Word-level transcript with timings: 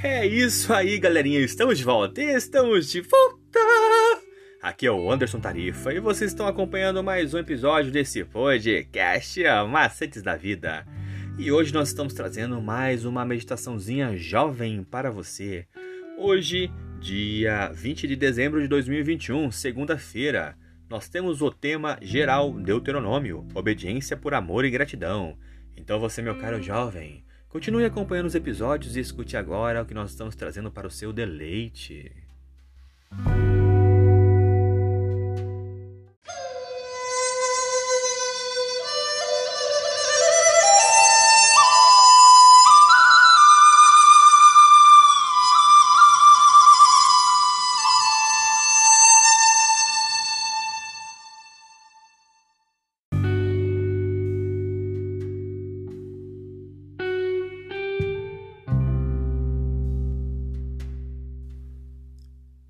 É 0.00 0.24
isso 0.24 0.72
aí, 0.72 0.96
galerinha. 0.96 1.40
Estamos 1.40 1.76
de 1.76 1.82
volta. 1.82 2.22
Estamos 2.22 2.88
de 2.88 3.00
volta. 3.00 3.58
Aqui 4.62 4.86
é 4.86 4.92
o 4.92 5.10
Anderson 5.10 5.40
Tarifa 5.40 5.92
e 5.92 5.98
vocês 5.98 6.30
estão 6.30 6.46
acompanhando 6.46 7.02
mais 7.02 7.34
um 7.34 7.38
episódio 7.38 7.90
desse 7.90 8.24
podcast 8.24 9.42
Macetes 9.68 10.22
da 10.22 10.36
Vida. 10.36 10.86
E 11.36 11.50
hoje 11.50 11.74
nós 11.74 11.88
estamos 11.88 12.14
trazendo 12.14 12.62
mais 12.62 13.04
uma 13.04 13.24
meditaçãozinha 13.24 14.16
jovem 14.16 14.84
para 14.84 15.10
você. 15.10 15.66
Hoje, 16.16 16.70
dia 17.00 17.68
20 17.74 18.06
de 18.06 18.14
dezembro 18.14 18.60
de 18.60 18.68
2021, 18.68 19.50
segunda-feira, 19.50 20.56
nós 20.88 21.08
temos 21.08 21.42
o 21.42 21.50
tema 21.50 21.98
geral 22.00 22.52
Deuteronômio, 22.52 23.48
obediência 23.52 24.16
por 24.16 24.32
amor 24.32 24.64
e 24.64 24.70
gratidão. 24.70 25.36
Então 25.76 25.98
você, 25.98 26.22
meu 26.22 26.38
caro 26.38 26.62
jovem, 26.62 27.24
Continue 27.48 27.86
acompanhando 27.86 28.26
os 28.26 28.34
episódios 28.34 28.94
e 28.94 29.00
escute 29.00 29.34
agora 29.34 29.80
o 29.80 29.86
que 29.86 29.94
nós 29.94 30.10
estamos 30.10 30.36
trazendo 30.36 30.70
para 30.70 30.86
o 30.86 30.90
seu 30.90 31.14
deleite. 31.14 32.12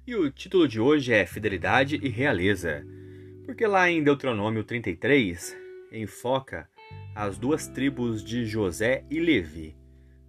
E 0.09 0.17
o 0.17 0.31
título 0.31 0.67
de 0.67 0.81
hoje 0.81 1.13
é 1.13 1.27
Fidelidade 1.27 2.01
e 2.03 2.09
Realeza, 2.09 2.83
porque 3.45 3.67
lá 3.67 3.91
em 3.91 4.03
Deuteronômio 4.03 4.65
33 4.65 5.55
enfoca 5.93 6.67
as 7.15 7.37
duas 7.37 7.69
tribos 7.69 8.25
de 8.25 8.47
José 8.47 9.05
e 9.11 9.21
Levi, 9.21 9.77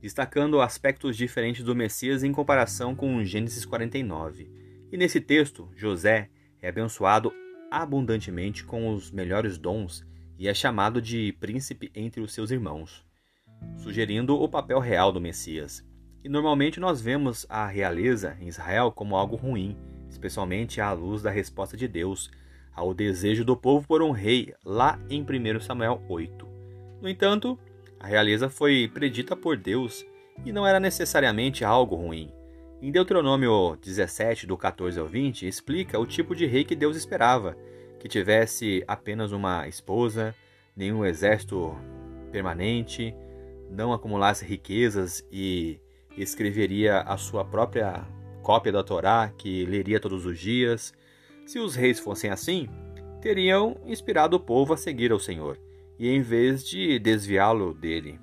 destacando 0.02 0.60
aspectos 0.60 1.16
diferentes 1.16 1.64
do 1.64 1.74
Messias 1.74 2.26
em 2.26 2.34
comparação 2.34 2.94
com 2.94 3.24
Gênesis 3.24 3.64
49. 3.64 4.52
E 4.92 4.98
nesse 4.98 5.22
texto, 5.22 5.72
José 5.78 6.30
é 6.62 6.68
abençoado 6.68 7.32
abundantemente 7.72 8.66
com 8.66 8.94
os 8.94 9.10
melhores 9.10 9.58
dons 9.58 10.06
e 10.38 10.50
é 10.50 10.54
chamado 10.54 11.02
de 11.02 11.32
príncipe 11.40 11.90
entre 11.96 12.20
os 12.20 12.34
seus 12.34 12.52
irmãos, 12.52 13.06
sugerindo 13.78 14.36
o 14.36 14.50
papel 14.50 14.80
real 14.80 15.14
do 15.14 15.22
Messias. 15.22 15.89
E 16.24 16.28
normalmente 16.30 16.80
nós 16.80 17.00
vemos 17.00 17.46
a 17.50 17.66
realeza 17.66 18.38
em 18.42 18.48
Israel 18.48 18.92
como 18.92 19.16
algo 19.16 19.36
ruim, 19.36 19.78
especialmente 20.10 20.82
à 20.82 20.92
luz 20.92 21.22
da 21.22 21.30
resposta 21.30 21.78
de 21.78 21.88
Deus 21.88 22.30
ao 22.74 22.94
desejo 22.94 23.44
do 23.44 23.58
povo 23.58 23.86
por 23.88 24.02
um 24.02 24.12
rei, 24.12 24.54
lá 24.64 25.00
em 25.10 25.22
1 25.22 25.60
Samuel 25.60 26.02
8. 26.08 26.48
No 27.02 27.10
entanto, 27.10 27.58
a 28.00 28.08
realeza 28.08 28.50
foi 28.50 28.90
predita 28.94 29.36
por 29.36 29.58
Deus 29.58 30.06
e 30.46 30.52
não 30.52 30.66
era 30.66 30.80
necessariamente 30.80 31.66
algo 31.66 31.96
ruim. 31.96 32.32
Em 32.82 32.92
Deuteronômio 32.92 33.78
17, 33.82 34.48
do 34.48 34.58
14 34.58 34.98
ao 35.00 35.06
20, 35.06 35.46
explica 35.46 36.00
o 36.00 36.06
tipo 36.06 36.34
de 36.34 36.46
rei 36.46 36.64
que 36.64 36.76
Deus 36.76 36.96
esperava: 36.96 37.58
que 38.00 38.08
tivesse 38.08 38.84
apenas 38.88 39.34
uma 39.34 39.68
esposa, 39.68 40.34
nenhum 40.76 41.04
exército 41.04 41.76
permanente, 42.32 43.14
não 43.70 43.92
acumulasse 43.92 44.46
riquezas 44.46 45.26
e 45.30 45.80
escreveria 46.22 47.02
a 47.02 47.18
sua 47.18 47.46
própria 47.46 48.06
cópia 48.42 48.72
da 48.72 48.84
Torá, 48.84 49.32
que 49.38 49.66
leria 49.66 50.00
todos 50.00 50.26
os 50.26 50.40
dias. 50.40 50.94
Se 51.46 51.60
os 51.60 51.76
reis 51.76 52.00
fossem 52.00 52.30
assim, 52.30 52.68
teriam 53.22 53.80
inspirado 53.86 54.36
o 54.36 54.40
povo 54.40 54.74
a 54.74 54.78
seguir 54.78 55.12
ao 55.12 55.20
Senhor, 55.20 55.60
e 55.98 56.10
em 56.10 56.22
vez 56.22 56.64
de 56.64 57.00
desviá-lo 57.00 57.74
dele. 57.74 58.20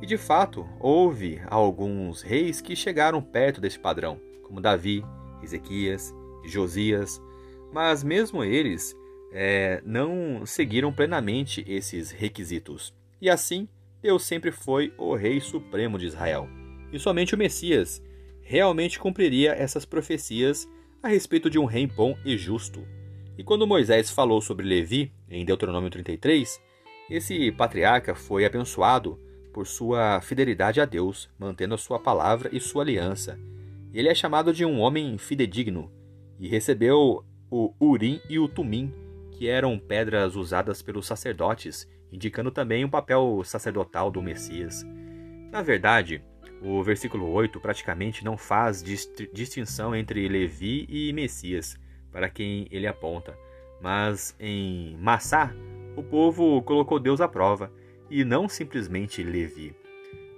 E 0.00 0.06
de 0.06 0.16
fato, 0.16 0.66
houve 0.78 1.40
alguns 1.48 2.22
reis 2.22 2.60
que 2.60 2.76
chegaram 2.76 3.22
perto 3.22 3.60
desse 3.60 3.78
padrão, 3.78 4.20
como 4.42 4.60
Davi, 4.60 5.04
Ezequias 5.42 6.14
Josias, 6.44 7.20
mas 7.72 8.04
mesmo 8.04 8.44
eles 8.44 8.94
é, 9.32 9.82
não 9.84 10.46
seguiram 10.46 10.92
plenamente 10.92 11.64
esses 11.66 12.10
requisitos. 12.10 12.94
E 13.20 13.28
assim, 13.28 13.68
Deus 14.00 14.24
sempre 14.24 14.52
foi 14.52 14.92
o 14.96 15.14
Rei 15.14 15.40
Supremo 15.40 15.98
de 15.98 16.06
Israel 16.06 16.48
e 16.92 16.98
somente 16.98 17.34
o 17.34 17.38
Messias 17.38 18.02
realmente 18.42 18.98
cumpriria 18.98 19.52
essas 19.52 19.84
profecias 19.84 20.68
a 21.02 21.08
respeito 21.08 21.50
de 21.50 21.58
um 21.58 21.64
rei 21.64 21.86
bom 21.86 22.16
e 22.24 22.36
justo. 22.36 22.86
E 23.36 23.44
quando 23.44 23.66
Moisés 23.66 24.10
falou 24.10 24.40
sobre 24.40 24.66
Levi, 24.66 25.12
em 25.28 25.44
Deuteronômio 25.44 25.90
33, 25.90 26.60
esse 27.10 27.52
patriarca 27.52 28.14
foi 28.14 28.44
abençoado 28.44 29.20
por 29.52 29.66
sua 29.66 30.20
fidelidade 30.20 30.80
a 30.80 30.84
Deus, 30.84 31.28
mantendo 31.38 31.74
a 31.74 31.78
sua 31.78 31.98
palavra 31.98 32.50
e 32.52 32.60
sua 32.60 32.82
aliança. 32.82 33.38
Ele 33.92 34.08
é 34.08 34.14
chamado 34.14 34.52
de 34.52 34.64
um 34.64 34.80
homem 34.80 35.16
fidedigno 35.16 35.90
e 36.38 36.48
recebeu 36.48 37.24
o 37.50 37.72
Urim 37.80 38.20
e 38.28 38.38
o 38.38 38.48
Tumim, 38.48 38.92
que 39.32 39.48
eram 39.48 39.78
pedras 39.78 40.36
usadas 40.36 40.82
pelos 40.82 41.06
sacerdotes, 41.06 41.88
indicando 42.12 42.50
também 42.50 42.84
o 42.84 42.90
papel 42.90 43.42
sacerdotal 43.44 44.10
do 44.10 44.22
Messias. 44.22 44.84
Na 45.50 45.62
verdade, 45.62 46.22
o 46.66 46.82
versículo 46.82 47.30
8 47.30 47.60
praticamente 47.60 48.24
não 48.24 48.36
faz 48.36 48.82
distinção 48.82 49.94
entre 49.94 50.26
Levi 50.26 50.84
e 50.88 51.12
Messias, 51.12 51.78
para 52.10 52.28
quem 52.28 52.66
ele 52.72 52.88
aponta, 52.88 53.38
mas 53.80 54.34
em 54.40 54.96
Massá, 54.96 55.54
o 55.94 56.02
povo 56.02 56.60
colocou 56.62 56.98
Deus 56.98 57.20
à 57.20 57.28
prova, 57.28 57.72
e 58.10 58.24
não 58.24 58.48
simplesmente 58.48 59.22
Levi. 59.22 59.76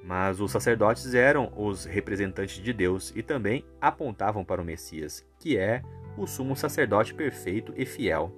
Mas 0.05 0.39
os 0.39 0.51
sacerdotes 0.51 1.15
eram 1.15 1.51
os 1.57 1.87
representantes 1.87 2.63
de 2.63 2.73
Deus 2.75 3.11
e 3.17 3.23
também 3.23 3.65
apontavam 3.81 4.45
para 4.45 4.61
o 4.61 4.65
Messias, 4.65 5.27
que 5.39 5.57
é 5.57 5.83
o 6.17 6.27
sumo 6.27 6.55
sacerdote 6.55 7.15
perfeito 7.15 7.73
e 7.77 7.87
fiel. 7.87 8.31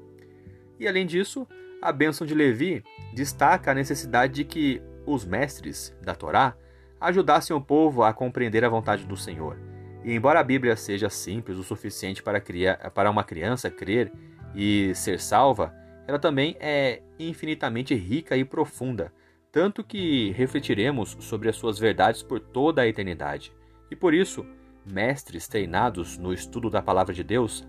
E 0.78 0.86
além 0.86 1.06
disso, 1.06 1.46
a 1.82 1.90
bênção 1.90 2.26
de 2.26 2.34
Levi 2.34 2.84
destaca 3.12 3.72
a 3.72 3.74
necessidade 3.74 4.32
de 4.32 4.44
que 4.44 4.80
os 5.06 5.24
mestres 5.24 5.96
da 6.02 6.14
Torá 6.14 6.56
ajudassem 7.00 7.56
o 7.56 7.60
povo 7.60 8.02
a 8.02 8.12
compreender 8.12 8.64
a 8.64 8.68
vontade 8.68 9.04
do 9.04 9.16
Senhor. 9.16 9.58
E 10.04 10.12
embora 10.12 10.40
a 10.40 10.44
Bíblia 10.44 10.76
seja 10.76 11.08
simples 11.08 11.56
o 11.56 11.62
suficiente 11.62 12.22
para, 12.22 12.40
criar, 12.40 12.76
para 12.90 13.10
uma 13.10 13.24
criança 13.24 13.70
crer 13.70 14.12
e 14.54 14.94
ser 14.94 15.20
salva, 15.20 15.74
ela 16.06 16.18
também 16.18 16.56
é 16.60 17.02
infinitamente 17.18 17.94
rica 17.94 18.36
e 18.36 18.44
profunda, 18.44 19.12
tanto 19.52 19.84
que 19.84 20.30
refletiremos 20.32 21.16
sobre 21.20 21.48
as 21.48 21.56
suas 21.56 21.78
verdades 21.78 22.22
por 22.22 22.40
toda 22.40 22.82
a 22.82 22.86
eternidade. 22.86 23.52
E 23.90 23.96
por 23.96 24.14
isso, 24.14 24.46
mestres 24.84 25.48
treinados 25.48 26.18
no 26.18 26.32
estudo 26.32 26.70
da 26.70 26.82
palavra 26.82 27.14
de 27.14 27.22
Deus, 27.22 27.66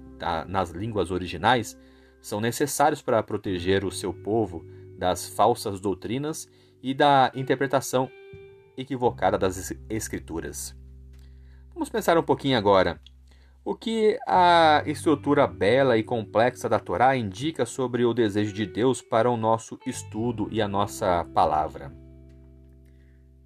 nas 0.48 0.69
línguas 0.72 1.12
originais, 1.12 1.78
são 2.22 2.40
necessários 2.40 3.02
para 3.02 3.24
proteger 3.24 3.84
o 3.84 3.92
seu 3.92 4.13
povo 4.13 4.66
das 4.98 5.28
falsas 5.28 5.80
doutrinas 5.80 6.48
e 6.81 6.94
da 6.94 7.31
interpretação 7.36 8.09
equivocada 8.78 9.38
das 9.38 9.74
Escrituras. 9.90 10.76
Vamos 11.74 11.90
pensar 11.90 12.18
um 12.18 12.24
pouquinho 12.24 12.58
agora. 12.58 13.00
O 13.64 13.76
que 13.76 14.18
a 14.28 14.84
estrutura 14.88 15.46
bela 15.46 15.98
e 15.98 16.04
complexa 16.04 16.68
da 16.68 16.80
Torá 16.80 17.16
indica 17.16 17.66
sobre 17.66 18.04
o 18.04 18.13
desejo 18.13 18.54
de 18.54 18.66
Deus 18.66 19.01
para 19.01 19.30
o 19.30 19.38
nosso 19.38 19.80
estudo 19.86 20.48
e 20.51 20.62
a 20.62 20.68
nossa 20.68 21.24
palavra? 21.34 21.92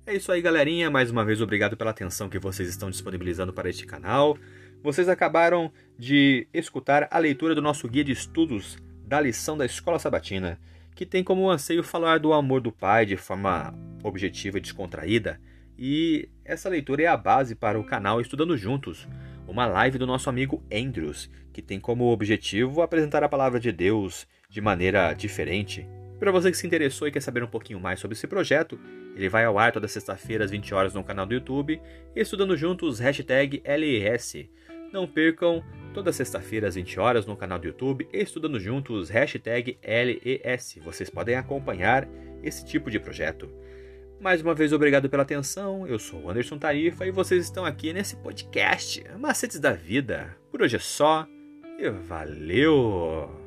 É 0.05 0.15
isso 0.15 0.31
aí, 0.31 0.41
galerinha. 0.41 0.89
Mais 0.89 1.11
uma 1.11 1.25
vez, 1.25 1.41
obrigado 1.41 1.75
pela 1.75 1.91
atenção 1.91 2.29
que 2.29 2.39
vocês 2.39 2.69
estão 2.69 2.89
disponibilizando 2.89 3.51
para 3.51 3.69
este 3.69 3.85
canal. 3.85 4.37
Vocês 4.81 5.09
acabaram 5.09 5.71
de 5.97 6.47
escutar 6.53 7.07
a 7.11 7.17
leitura 7.17 7.53
do 7.53 7.61
nosso 7.61 7.87
guia 7.89 8.03
de 8.03 8.11
estudos 8.11 8.77
da 9.05 9.19
lição 9.19 9.57
da 9.57 9.65
Escola 9.65 9.99
Sabatina 9.99 10.59
que 10.95 11.05
tem 11.05 11.23
como 11.23 11.49
anseio 11.49 11.83
falar 11.83 12.19
do 12.19 12.31
amor 12.31 12.61
do 12.61 12.71
Pai 12.71 13.05
de 13.05 13.17
forma 13.17 13.73
objetiva 14.01 14.57
e 14.57 14.61
descontraída. 14.61 15.39
E 15.77 16.29
essa 16.45 16.69
leitura 16.69 17.03
é 17.03 17.07
a 17.07 17.17
base 17.17 17.53
para 17.53 17.77
o 17.77 17.83
canal 17.83 18.21
Estudando 18.21 18.55
Juntos, 18.55 19.05
uma 19.45 19.65
live 19.65 19.97
do 19.97 20.07
nosso 20.07 20.29
amigo 20.29 20.63
Andrews, 20.71 21.29
que 21.51 21.61
tem 21.61 21.81
como 21.81 22.05
objetivo 22.05 22.81
apresentar 22.81 23.23
a 23.23 23.29
palavra 23.29 23.59
de 23.59 23.73
Deus 23.73 24.25
de 24.49 24.61
maneira 24.61 25.13
diferente. 25.13 25.85
Para 26.17 26.31
você 26.31 26.49
que 26.49 26.57
se 26.57 26.65
interessou 26.65 27.09
e 27.09 27.11
quer 27.11 27.21
saber 27.21 27.43
um 27.43 27.47
pouquinho 27.47 27.79
mais 27.79 27.99
sobre 27.99 28.15
esse 28.15 28.25
projeto, 28.25 28.79
ele 29.17 29.27
vai 29.27 29.43
ao 29.43 29.59
ar 29.59 29.73
toda 29.73 29.89
sexta-feira 29.89 30.45
às 30.45 30.51
20 30.51 30.73
horas 30.73 30.93
no 30.93 31.03
canal 31.03 31.25
do 31.25 31.33
YouTube, 31.33 31.81
Estudando 32.15 32.55
Juntos, 32.55 32.99
hashtag 32.99 33.61
LES. 33.65 34.47
Não 34.95 35.05
percam 35.05 35.61
toda 35.93 36.13
sexta-feira 36.13 36.69
às 36.69 36.75
20 36.75 37.01
horas 37.01 37.25
no 37.25 37.35
canal 37.35 37.59
do 37.59 37.67
YouTube 37.67 38.07
Estudando 38.13 38.57
Juntos, 38.57 39.09
hashtag 39.09 39.77
LES. 39.83 40.79
Vocês 40.85 41.09
podem 41.09 41.35
acompanhar 41.35 42.07
esse 42.41 42.63
tipo 42.63 42.89
de 42.89 42.97
projeto. 42.97 43.49
Mais 44.21 44.41
uma 44.41 44.55
vez, 44.55 44.71
obrigado 44.71 45.09
pela 45.09 45.23
atenção. 45.23 45.85
Eu 45.85 45.99
sou 45.99 46.21
o 46.21 46.29
Anderson 46.29 46.57
Tarifa 46.57 47.05
e 47.05 47.11
vocês 47.11 47.43
estão 47.43 47.65
aqui 47.65 47.91
nesse 47.91 48.15
podcast 48.15 49.03
Macetes 49.19 49.59
da 49.59 49.73
Vida. 49.73 50.33
Por 50.49 50.61
hoje 50.61 50.77
é 50.77 50.79
só 50.79 51.27
e 51.77 51.89
valeu! 51.89 53.44